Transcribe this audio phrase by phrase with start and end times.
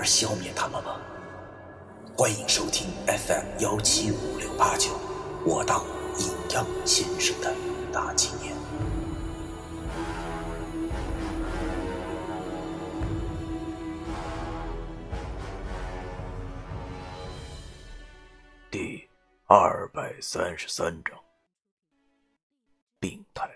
[0.00, 0.98] 而消灭他们吗？
[2.16, 4.98] 欢迎收听 FM 幺七五六八九，
[5.44, 5.84] 我当
[6.18, 7.54] 阴阳先生的
[7.92, 8.56] 大纪念。
[18.70, 19.06] 第
[19.48, 21.22] 二百三十三章，
[22.98, 23.46] 病态。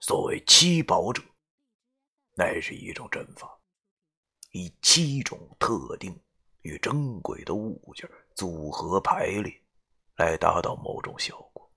[0.00, 1.22] 所谓七宝者，
[2.34, 3.60] 乃是一种阵法，
[4.52, 6.18] 以七种特定
[6.62, 9.62] 与珍贵的物件组合排列，
[10.16, 11.70] 来达到某种效果。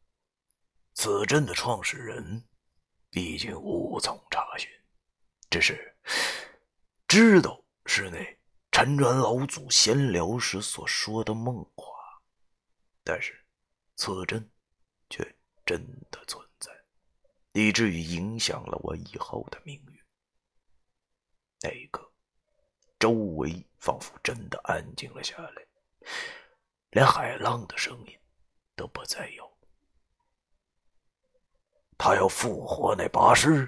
[0.94, 2.48] 此阵的创始人
[3.12, 4.70] 已经无从查询，
[5.50, 5.96] 只是
[7.08, 8.18] 知道是那
[8.72, 11.94] 陈元老祖闲聊时所说的梦话，
[13.04, 13.46] 但是
[13.96, 14.50] 此阵
[15.10, 16.72] 却真的存在。
[17.52, 19.95] 以至于影响了我以后的命运。
[21.66, 22.08] 那一刻，
[23.00, 25.66] 周围仿佛真的安静了下来，
[26.92, 28.16] 连海浪的声音
[28.76, 29.52] 都不再有。
[31.98, 33.68] 他要复活那八师？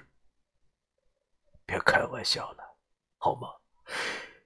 [1.66, 2.78] 别开玩笑了，
[3.18, 3.50] 好吗？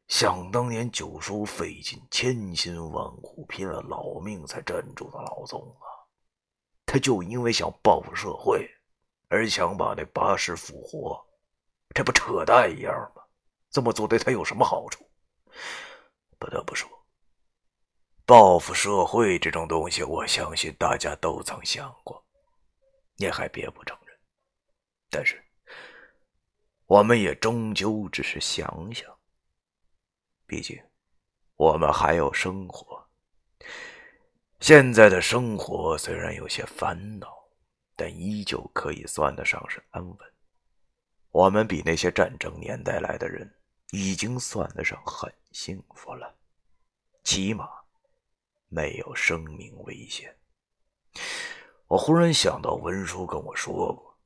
[0.07, 5.83] 想当年九叔费尽千辛万苦，拼了老命才镇住的老宗啊，
[6.85, 8.65] 他就因为想报复社会。
[9.27, 11.25] 而想把那八师复活，
[11.93, 13.20] 这不扯淡一样吗？
[13.71, 15.09] 这么做对他有什么好处？
[16.37, 16.89] 不得不说，
[18.25, 22.23] 报复社会这种东西，我相信大家都曾想过，
[23.15, 24.15] 你还别不承认。
[25.09, 25.43] 但是，
[26.85, 29.09] 我们也终究只是想想。
[30.45, 30.77] 毕竟，
[31.55, 33.09] 我们还有生活。
[34.59, 37.41] 现在的生活虽然有些烦恼。
[37.93, 40.17] 但依旧可以算得上是安稳。
[41.29, 43.47] 我们比那些战争年代来的人
[43.91, 46.35] 已经算得上很幸福了，
[47.23, 47.69] 起码
[48.67, 50.35] 没有生命危险。
[51.87, 54.17] 我忽然想到，文叔跟我说过，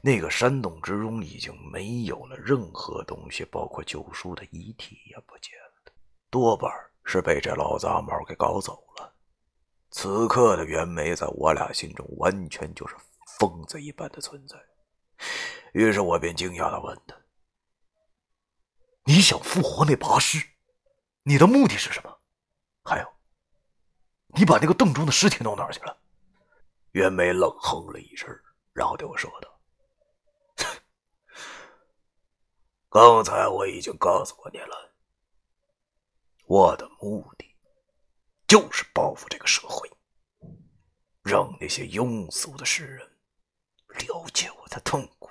[0.00, 5.92] 那个山洞之中已经没有了任何东西，包括九叔的遗体也不见了，
[6.30, 6.70] 多半
[7.04, 9.14] 是被这老杂毛给搞走了。
[9.90, 12.94] 此刻的袁梅，在我俩心中完全就是。
[13.40, 14.56] 疯子一般的存在，
[15.72, 17.16] 于是我便惊讶的问他
[19.04, 20.38] ：“你想复活那八师？
[21.22, 22.20] 你的目的是什么？
[22.84, 23.14] 还有，
[24.28, 25.96] 你把那个洞中的尸体弄哪儿去了？”
[26.92, 28.28] 袁梅冷哼了一声，
[28.72, 29.60] 然后对我说道
[32.88, 34.94] ：“刚才我已经告诉过你了，
[36.46, 37.56] 我的目的
[38.46, 39.90] 就是报复这个社会，
[41.22, 43.10] 让那些庸俗的世人。”
[44.08, 45.30] 了解我的痛苦。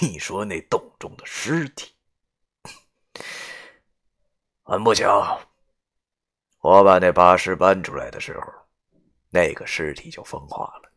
[0.00, 1.92] 你说那洞中的尸体，
[4.70, 5.36] 很不巧，
[6.60, 8.44] 我把那八尸搬出来的时候，
[9.28, 10.92] 那个尸体就风化了。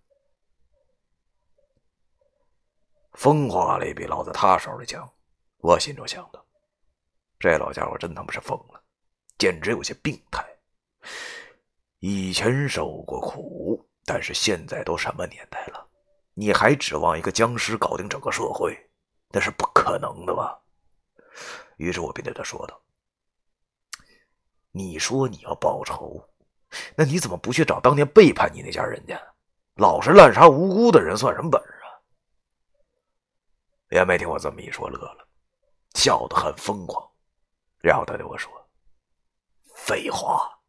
[3.13, 5.11] 风化了也比老子他手里强。
[5.57, 6.45] 我心中想的，
[7.39, 8.79] 这老家伙真他妈是疯了，
[9.39, 10.45] 简直有些病态。
[11.97, 15.89] 以前受过苦，但是现在都什么年代了？
[16.35, 18.77] 你还指望一个僵尸搞定整个社会，
[19.29, 20.61] 那是不可能的吧？
[21.77, 22.79] 于是我便对他说道
[24.75, 26.27] ：“你说你要报仇，
[26.95, 29.17] 那你怎么不去找当年背叛你那家人家？
[29.75, 31.87] 老是滥杀无辜的人，算什么本事啊？”
[33.91, 35.27] 也没听我这么一说，乐了，
[35.93, 37.07] 笑得很疯狂，
[37.79, 38.51] 然后他对我说
[39.75, 40.59] ：“废话，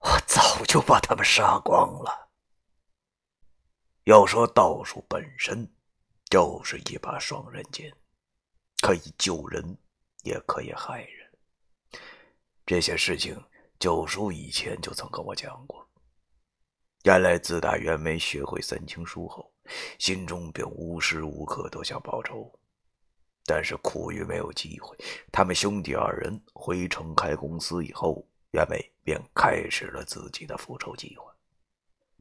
[0.00, 2.28] 我早就把他们杀光了。”
[4.04, 5.72] 要说道术本身
[6.28, 7.92] 就是一把双刃剑，
[8.80, 9.78] 可以救人，
[10.22, 11.19] 也可以害人。
[12.70, 13.36] 这些事情
[13.80, 15.84] 九叔以前就曾跟我讲过。
[17.02, 19.52] 原来自打袁梅学会三清书后，
[19.98, 22.48] 心中便无时无刻都想报仇，
[23.44, 24.96] 但是苦于没有机会。
[25.32, 31.24] 他们兄弟二人回城开公司以后，袁梅便开始了自己的复仇计划。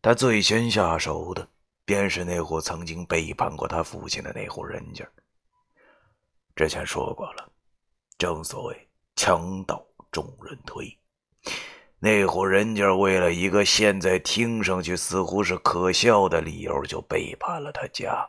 [0.01, 1.47] 他最先下手的。
[1.85, 5.07] 便是那户曾经背叛过他父亲的那户人家。
[6.55, 7.51] 之前说过了，
[8.17, 10.97] 正所谓强盗众人推。
[11.99, 18.25] 那户人家为了一个现在听上去似乎是可笑的理由，就背叛了他家，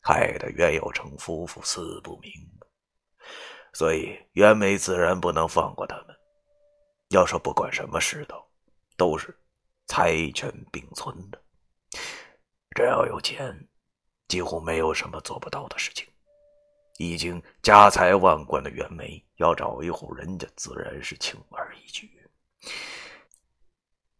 [0.00, 2.66] 害得袁有成夫妇死不瞑目。
[3.72, 6.06] 所以袁梅自然不能放过他们。
[7.10, 8.46] 要说不管什么世道，
[8.96, 9.38] 都是
[9.86, 11.40] 财权并存的。
[12.74, 13.68] 只要有钱，
[14.28, 16.06] 几乎没有什么做不到的事情。
[16.98, 22.10] 已经家财万贯的袁梅，要找一户人家，自然是轻而易举。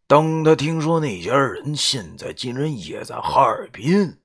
[0.05, 4.19] 当他听说那家人现在竟然也在哈尔滨，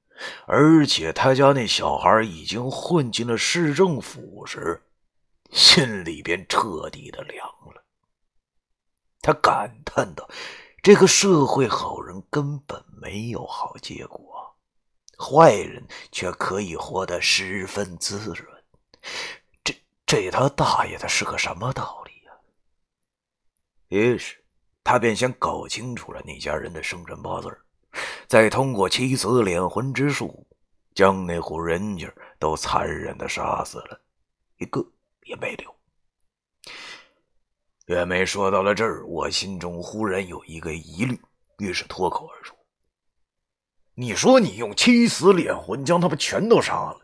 [0.47, 4.83] 而且他家那小孩已经混进了市政府时，
[5.51, 7.85] 心里便彻底的凉了。
[9.23, 10.29] 他感叹道
[10.83, 14.48] ：“这个社会好人根本没有好结果，
[15.19, 18.65] 坏人却可以活得十分滋润。
[19.65, 19.75] 这
[20.07, 22.33] 这他大爷的是个什么道理呀？”
[23.89, 24.37] 于是。
[24.85, 27.61] 他便先搞清楚了那家人的生辰八字，
[28.27, 30.47] 再通过妻子敛魂之术，
[30.95, 34.01] 将那户人家都残忍的杀死了，
[34.57, 34.83] 一个
[35.25, 35.77] 也没留。
[37.85, 41.21] 袁梅说到了这儿，我心中忽然有一个疑虑，
[41.59, 42.57] 于是脱口而出
[44.01, 47.01] ：“你说你用七死敛魂将他们全都杀了，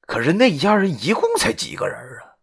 [0.00, 2.40] 可是那家人一共才几个人啊？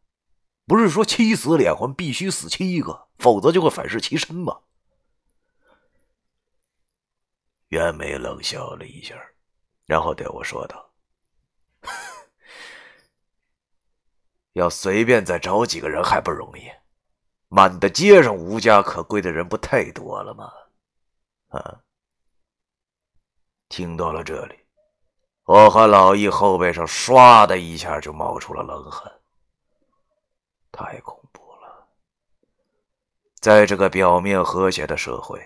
[0.68, 4.59] 不是说七死敛魂必须死七个，否则就会反噬其身吗？”
[7.69, 9.15] 袁梅冷笑了一下，
[9.88, 10.92] 然后对我说道
[14.53, 16.69] ：“要随便再找几个人还不容易，
[17.47, 20.53] 满大街上无家可归的人不太多了吗？”
[21.50, 21.81] 啊！
[23.69, 24.56] 听到了这里，
[25.45, 29.10] 我和老易后背上唰的一下就冒出了冷汗。
[30.71, 31.88] 太恐怖了，
[33.39, 35.42] 在这个表面和谐的社会。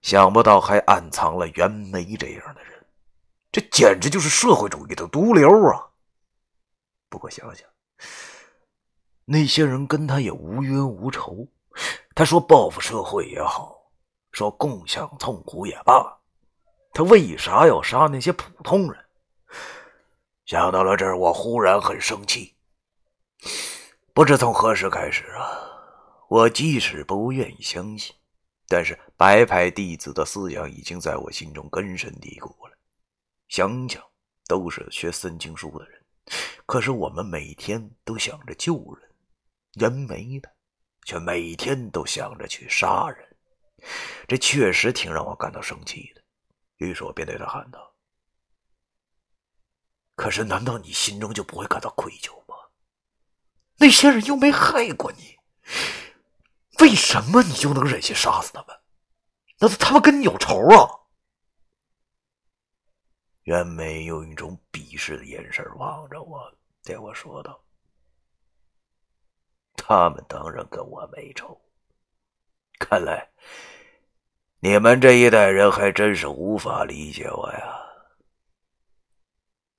[0.00, 2.84] 想不到还暗藏了袁梅这样的人，
[3.52, 5.86] 这简直就是社会主义的毒瘤啊！
[7.08, 7.68] 不过想想，
[9.24, 11.46] 那些人跟他也无冤无仇，
[12.16, 13.92] 他说报复社会也好，
[14.32, 16.18] 说共享痛苦也罢，
[16.92, 19.04] 他为啥要杀那些普通人？
[20.44, 22.54] 想到了这儿，我忽然很生气。
[24.12, 25.58] 不知从何时开始啊，
[26.28, 28.14] 我即使不愿意相信。
[28.68, 32.72] 但是白派弟子的思想已经在我心中根深蒂固了。
[33.48, 34.02] 想想
[34.46, 36.02] 都是学三经书的人，
[36.64, 39.10] 可是我们每天都想着救人，
[39.74, 40.50] 人没了，
[41.04, 43.36] 却每天都想着去杀人，
[44.26, 46.21] 这确实挺让我感到生气的。
[46.88, 47.94] 于是我便对他喊道
[50.16, 52.56] ：“可是难道你心中就不会感到愧疚吗？
[53.76, 55.38] 那些人又没害过你。”
[56.80, 58.76] 为什么你就能忍心杀死他们？
[59.58, 60.90] 难道他们跟你有仇啊？
[63.44, 66.52] 袁梅用一种鄙视的眼神望着我，
[66.82, 67.64] 对我说道
[69.76, 71.60] ：“他们当然跟我没仇。
[72.80, 73.30] 看来
[74.64, 77.80] 你们这一代人还真是无法理解我呀！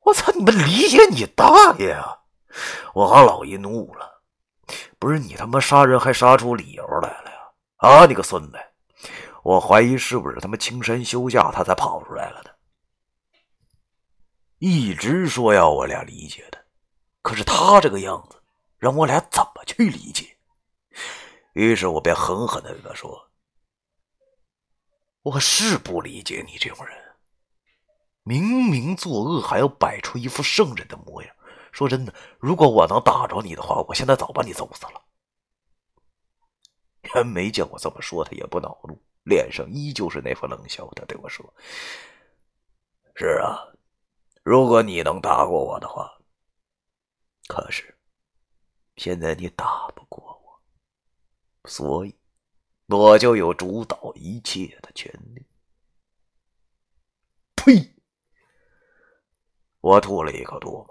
[0.01, 2.19] 我操，你们理解你大爷啊！
[2.93, 4.21] 我和老爷怒了。”
[4.99, 7.37] 不是你他妈杀人还杀出理由来了呀！
[7.77, 8.59] 啊，你个孙子！
[9.41, 12.53] 我怀疑是不是他妈青山休假，他才跑出来了的。
[14.59, 16.57] 一直说要我俩理解的，
[17.21, 18.35] 可是他这个样子，
[18.77, 20.35] 让我俩怎么去理解？
[21.53, 23.29] 于是我便狠狠的对他说
[25.23, 27.15] ：“我是不理解你这种人，
[28.23, 31.35] 明明作恶还要摆出一副圣人的模样。”
[31.73, 35.01] 说真的，如果我能打着你的话，我现在早把你揍死了。
[37.15, 40.87] 袁梅见我这么说，他也不恼怒，脸上依旧是那副冷笑。
[40.95, 41.51] 他对我说
[43.15, 43.57] ：“是啊，
[44.43, 46.15] 如果你能打过我的话，
[47.47, 47.97] 可是
[48.95, 52.15] 现在你打不过我，所以
[52.93, 55.45] 我就有主导一切的权利。”
[57.55, 57.95] 呸！
[59.81, 60.87] 我吐了一口唾沫。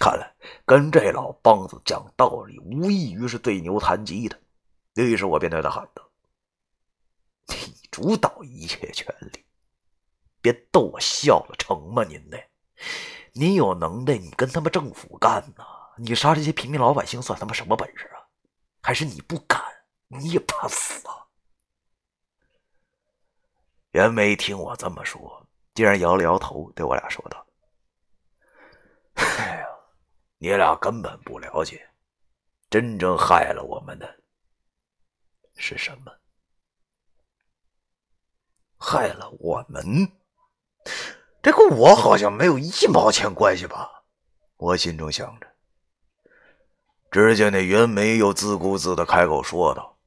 [0.00, 0.32] 看来
[0.64, 4.40] 跟这老梆子讲道理，无异于是对牛弹吉的。
[4.94, 6.08] 于是我便对他喊道
[7.48, 9.44] ：“你主导一切权利，
[10.40, 12.04] 别逗我笑了，成吗？
[12.04, 12.38] 您呢？
[13.32, 15.64] 您有能耐，你跟他们政府干呐！
[15.96, 18.22] 你杀这些平民老百姓，算他妈什么本事啊？
[18.80, 19.60] 还是你不敢？
[20.06, 21.14] 你也怕死啊？”
[23.92, 27.46] 袁梅听我这么说，竟然摇了摇头，对我俩说道
[29.14, 29.64] ：“哎呀。”
[30.40, 31.84] 你俩根本不了解，
[32.70, 34.08] 真正害了我们的
[35.56, 36.12] 是什么？
[38.78, 39.84] 害了我们？
[41.42, 44.04] 这跟我好像没有一毛钱关系吧？
[44.58, 45.48] 我心中想着。
[47.10, 49.98] 只见那袁梅又自顾自的开口说道：“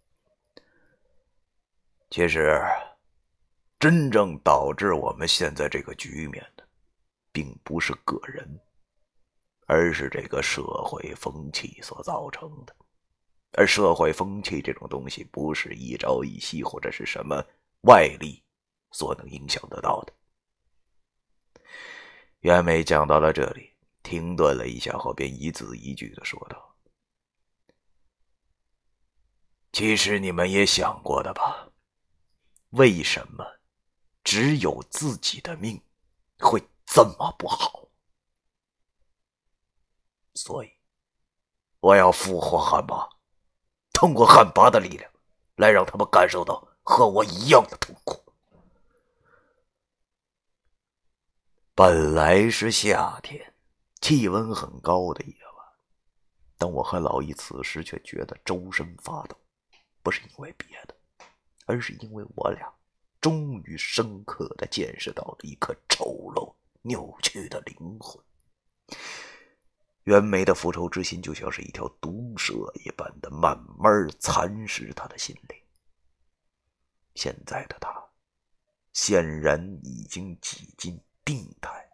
[2.09, 2.57] 其实，
[3.81, 6.63] 真正导致我们现在这个局面的，
[7.31, 8.47] 并不是个人，
[9.65, 12.75] 而是这个社会风气所造成的。
[13.53, 17.43] 而社会风气这种东西，不是一朝一夕或者是什么
[17.87, 18.43] 外力
[18.91, 20.13] 所能影响得到的。”
[22.41, 23.73] 袁梅讲到了这里，
[24.03, 26.75] 停顿了一下后，便一字一句的说道。
[29.71, 31.67] 其实你们也想过的吧？
[32.69, 33.43] 为什么
[34.23, 35.81] 只有自己的命
[36.39, 37.87] 会这么不好？
[40.33, 40.71] 所以
[41.79, 43.09] 我要复活汉巴，
[43.93, 45.11] 通过汉巴的力量，
[45.55, 48.33] 来让他们感受到和我一样的痛苦。
[51.73, 53.53] 本来是夏天，
[53.99, 55.65] 气温很高的夜晚，
[56.57, 59.35] 但我和老易此时却觉得周身发抖。
[60.03, 60.95] 不是因为别的，
[61.65, 62.71] 而是因为我俩
[63.21, 68.21] 终于深刻的见识到了一颗丑陋扭曲的灵魂。
[70.03, 75.57] 袁梅的复仇之心就像是一条毒蛇一般的慢慢蚕食他的心灵。
[77.13, 77.93] 现在的他
[78.93, 81.87] 显然已经几近病态。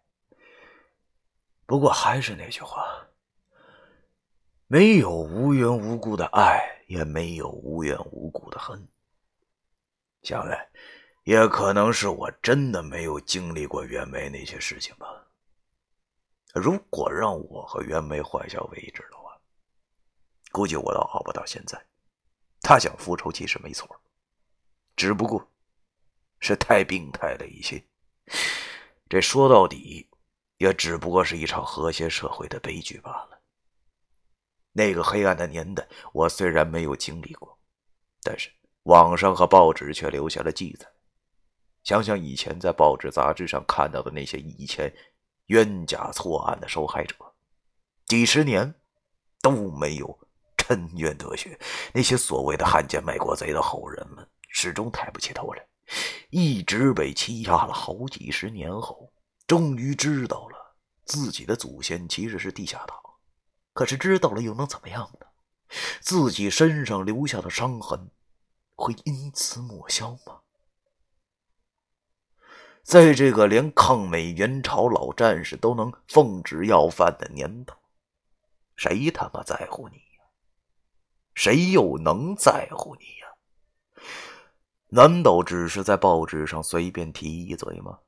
[1.66, 3.06] 不过还是那句话。
[4.70, 8.86] 没有无缘无故的爱，也没有无缘无故的恨。
[10.22, 10.68] 想来，
[11.28, 15.26] 也可能是我真的没有经历过袁梅那些事情吧。
[16.54, 19.38] 如果让我和袁梅换下位置的话，
[20.50, 21.78] 估计我都熬不到现在。
[22.62, 23.86] 他想复仇其实没错，
[24.96, 25.46] 只不过
[26.40, 27.84] 是太病态了一些。
[29.06, 30.08] 这说到底，
[30.56, 33.38] 也只不过是一场和谐社会的悲剧罢了。
[34.72, 37.58] 那个黑暗的年代，我虽然没有经历过，
[38.22, 38.50] 但是
[38.84, 40.90] 网上和报纸却留下了记载。
[41.88, 44.94] 想想以前在报纸杂志上看到的那些以前
[45.46, 47.14] 冤假错案的受害者，
[48.04, 48.74] 几十年
[49.40, 50.18] 都没有
[50.58, 51.58] 沉冤得雪。
[51.94, 55.66] 那些所谓的汉奸卖国贼的后人们，始终抬不起头来，
[56.28, 59.10] 一直被欺压了好几十年后，
[59.46, 60.76] 终于知道了
[61.06, 62.98] 自己的祖先其实是地下党。
[63.72, 65.26] 可是知道了又能怎么样呢？
[66.02, 68.10] 自己身上留下的伤痕
[68.74, 70.37] 会因此抹消吗？
[72.88, 77.76] 在这个连抗美援朝老战士都能奉旨要饭的年头，
[78.76, 80.24] 谁他妈在乎你呀？
[81.34, 84.02] 谁又能在乎你呀？
[84.88, 87.98] 难道只是在报纸上随便提一嘴吗？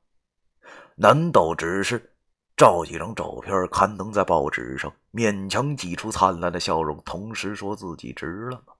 [0.95, 2.15] 难道只是？
[2.57, 8.73] 照几张照片刊登在报纸上，勉强挤出灿烂的笑容，同时说自己值了吗？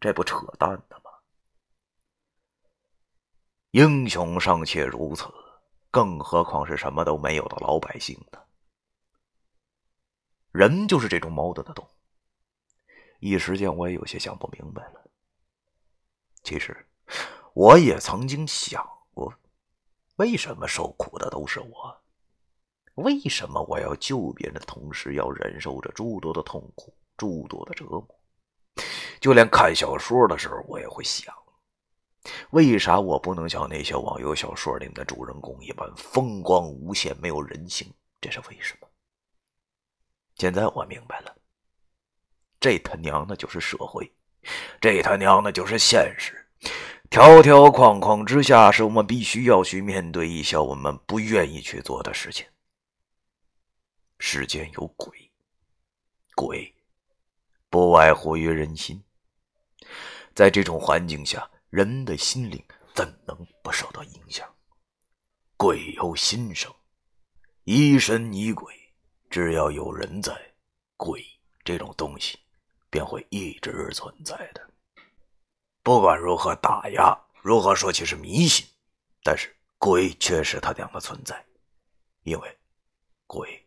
[0.00, 1.03] 这不扯淡呢吗？
[3.74, 5.24] 英雄尚且如此，
[5.90, 8.38] 更何况是什么都没有的老百姓呢？
[10.52, 11.88] 人就是这种矛盾的动物。
[13.18, 15.10] 一时间，我也有些想不明白了。
[16.44, 16.88] 其实，
[17.52, 19.34] 我也曾经想过，
[20.18, 22.00] 为什么受苦的都是我？
[23.02, 28.06] 为什么我要救别人的同时，要忍受着诸多的痛苦、诸多的折磨？
[29.20, 31.34] 就连看小说的时候，我也会想：
[32.50, 37.92] 为啥我不能像那些网游小说里的主人公一般风光无限、没有人性？
[38.20, 38.88] 这是为什么？
[40.36, 41.36] 现在我明白了，
[42.58, 44.10] 这他娘的就是社会，
[44.80, 46.40] 这他娘的就是现实。
[47.10, 52.46] 条条框框之下，是我们必须要去面对一些我们不愿意去做的事情。
[54.18, 55.30] 世间有鬼，
[56.34, 56.74] 鬼
[57.68, 59.00] 不外乎于人心。
[60.34, 62.64] 在这种环境下，人的心灵
[62.94, 64.48] 怎能不受到影响？
[65.56, 66.72] 鬼由心生，
[67.64, 68.72] 疑神疑鬼，
[69.28, 70.54] 只要有人在，
[70.96, 71.26] 鬼
[71.64, 72.38] 这种东西
[72.88, 74.70] 便会一直存在的。
[75.82, 77.12] 不管如何打压，
[77.42, 78.64] 如何说起是迷信，
[79.24, 81.44] 但是鬼却是他娘的存在，
[82.22, 82.58] 因为
[83.26, 83.60] 鬼。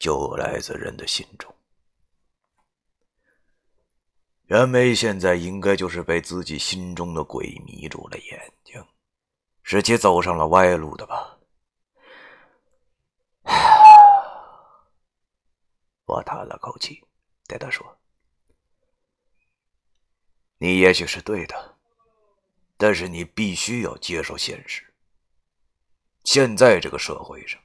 [0.00, 1.54] 就来自人的心中。
[4.46, 8.84] 袁梅现在应该就是被自己心中的鬼迷住了眼睛，
[9.62, 11.38] 使其走上了歪路的吧。
[16.04, 17.02] 我叹了口气，
[17.48, 17.98] 对他说
[20.58, 21.76] ：“你也许是对的，
[22.76, 24.92] 但是你必须要接受现实。
[26.24, 27.58] 现在这个社会上，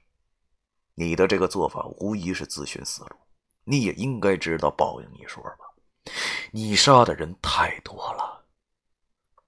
[0.95, 3.17] 你的这个做法无疑是自寻死路。
[3.65, 5.68] 你也应该知道报应一说吧？
[6.51, 8.45] 你杀的人太多了，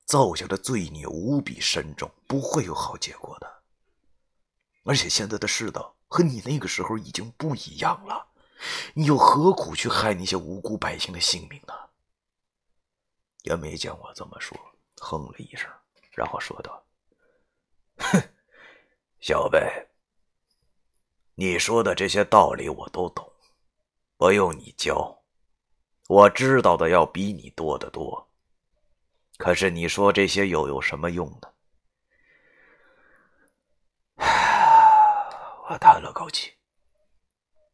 [0.05, 3.63] 造下的罪孽无比深重，不会有好结果的。
[4.83, 8.27] 而且现在的世道和你那个时候已经不一样了。”
[8.93, 11.73] 你又何苦去害那些无辜百姓的性命呢？
[13.45, 14.55] 袁梅见我这么说，
[14.97, 15.67] 哼了一声，
[16.11, 16.85] 然后说道
[17.97, 18.21] ：“哼，
[19.19, 19.89] 小贝，
[21.33, 23.33] 你说的这些道理我都懂，
[24.15, 25.20] 不用你教，
[26.11, 28.27] 我知道的要比你多得多。
[29.37, 31.47] 可是你说这些又有什么用呢？”
[35.69, 36.51] 我叹了口气。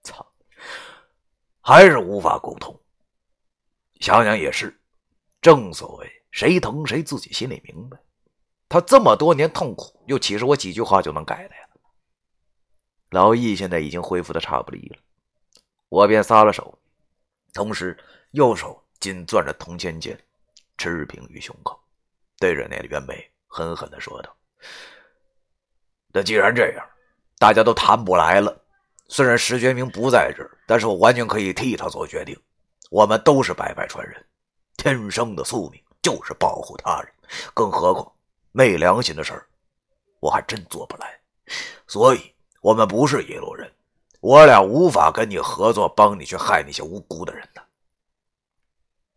[0.03, 0.23] 操
[1.61, 2.79] 还是无法沟通。
[4.01, 4.79] 想想也是，
[5.41, 7.97] 正所谓谁疼谁自己心里明白。
[8.69, 11.61] 他这么多年痛苦，又岂是我几句话就能改的呀？
[13.09, 14.99] 老易现在已经恢复的差不离了，
[15.89, 16.77] 我便撒了手，
[17.51, 17.97] 同时
[18.31, 20.17] 右手紧攥着铜钱剑，
[20.77, 21.79] 持平于胸口，
[22.37, 24.35] 对着那袁梅狠狠的说道
[26.13, 26.85] ：“那既然这样，
[27.39, 28.63] 大家都谈不来了。”
[29.09, 32.37] 虽然石觉明不在这儿，但是我完全可以替他做决定。
[32.89, 34.25] 我们都是白白传人，
[34.75, 37.13] 天生的宿命就是保护他人，
[37.53, 38.11] 更何况
[38.51, 39.47] 昧良心的事儿，
[40.19, 41.17] 我还真做不来。
[41.87, 43.71] 所以，我们不是一路人，
[44.19, 47.61] 我俩无法跟你合作，帮你去害那些无辜的人呢。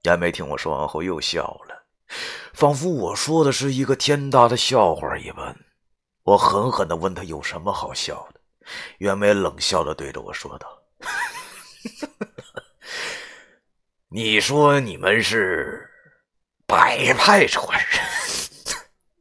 [0.02, 1.84] 袁梅听我说完后又笑了，
[2.54, 5.54] 仿佛我说的是一个天大的笑话一般。
[6.22, 8.40] 我狠狠地问他有什么好笑的。
[8.98, 10.82] 袁梅冷笑着对着我说道
[14.08, 15.90] ：“你说你们是
[16.66, 17.78] 白派传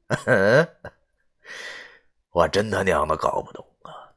[0.07, 0.75] 人？
[2.31, 4.13] 我真他娘的搞不懂啊！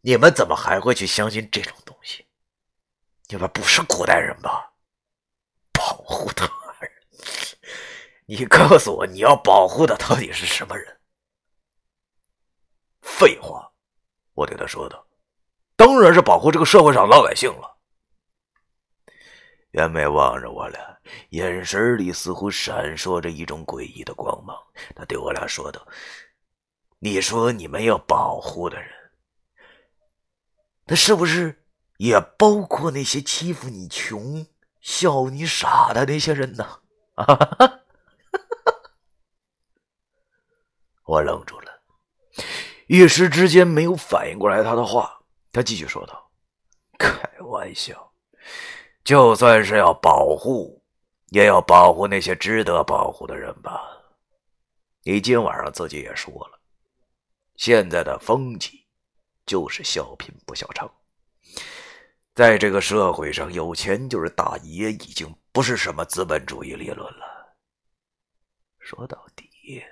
[0.00, 2.26] 你们怎么还会去相信这种东西？
[3.28, 4.72] 你们不是古代人吧？
[6.06, 6.46] 保护他
[6.80, 6.90] 人？
[8.26, 11.00] 你告诉我，你要保护的到底是什么人？
[13.00, 13.68] 废话！”
[14.34, 15.04] 我对他说道
[15.76, 17.76] ：“当然是保护这个社会上老百姓了。”
[19.72, 20.98] 袁梅望着我俩，
[21.30, 24.56] 眼神里似乎闪烁着一种诡异的光芒。
[24.94, 25.86] 他对我俩说道
[27.00, 28.90] ：“你说你们要保护的人，
[30.86, 31.66] 那是不是
[31.98, 34.46] 也包括那些欺负你穷、
[34.86, 36.64] 笑你傻的那些人呢？”
[37.18, 37.26] 啊！
[41.06, 41.82] 我愣住了。
[42.86, 45.20] 一时之间没有反应过来他的话，
[45.50, 46.30] 他继续说道
[46.96, 48.12] ：“开玩笑，
[49.02, 50.84] 就算是要保护，
[51.30, 53.82] 也要保护那些值得保护的人吧。
[55.02, 56.60] 你今晚上自己也说了，
[57.56, 58.86] 现在的风气
[59.44, 60.88] 就是笑贫不笑娼，
[62.36, 67.56] 在这个社会上，有钱就是大爷，已经不是什么资本主义理论了。
[68.78, 69.82] 说到底，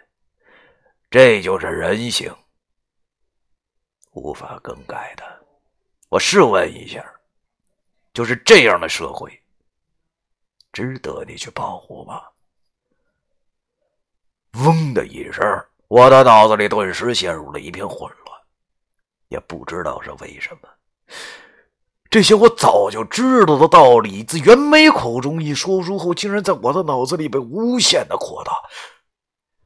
[1.10, 2.30] 这就是人性。”
[4.12, 5.24] 无法更改的，
[6.10, 7.02] 我试问一下，
[8.12, 9.42] 就是这样的社会，
[10.70, 12.22] 值得你去保护吗？
[14.62, 15.42] 嗡的一声，
[15.88, 18.38] 我的脑子里顿时陷入了一片混乱，
[19.28, 20.68] 也不知道是为什么，
[22.14, 28.52] 这些我早就知道的道理，自袁梅口中一说出后，竟然在我的脑子里被无限的扩大。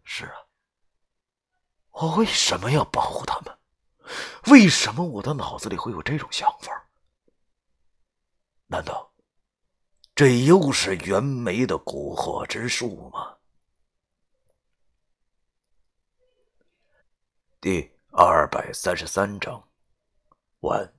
[0.03, 0.33] 是啊，
[1.91, 3.55] 我为什么要保护他们？
[4.47, 6.73] 为什么我的脑子里会有这种想法？
[8.67, 9.13] 难道
[10.15, 13.37] 这又是袁枚的蛊惑之术吗？
[17.61, 19.63] 第二百三十三章
[20.61, 20.91] 完。